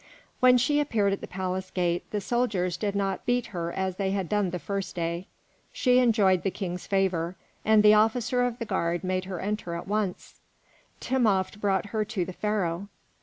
When 0.39 0.57
she 0.57 0.79
appeared 0.79 1.13
at 1.13 1.21
the 1.21 1.27
palace 1.27 1.69
gate 1.69 2.09
the 2.09 2.21
soldiers 2.21 2.75
did 2.75 2.95
not 2.95 3.23
beat 3.23 3.45
her 3.45 3.71
as 3.71 3.97
they 3.97 4.09
had 4.09 4.27
done 4.27 4.49
the 4.49 4.57
first 4.57 4.95
day. 4.95 5.27
She 5.71 5.99
enjoyed 5.99 6.41
the 6.41 6.49
king's 6.49 6.87
favour, 6.87 7.35
and 7.63 7.83
the 7.83 7.93
officer 7.93 8.41
of 8.43 8.57
the 8.57 8.65
guard 8.65 9.03
made 9.03 9.25
her 9.25 9.39
enter 9.39 9.75
at 9.75 9.87
once. 9.87 10.41
Timopht 10.99 11.61
brought 11.61 11.85
her 11.93 12.03
to 12.03 12.25
the 12.25 12.33
Pharaoh. 12.33 12.87